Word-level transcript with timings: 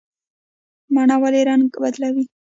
مڼه 0.93 1.15
ولې 1.21 1.41
رنګ 1.49 1.67
بدلوي؟ 1.81 2.25